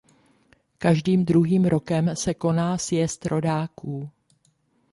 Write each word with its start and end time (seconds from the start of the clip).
Každým 0.77 1.25
druhým 1.25 1.65
rokem 1.65 2.15
se 2.15 2.33
koná 2.33 2.77
sjezd 2.77 3.25
rodáků. 3.25 4.09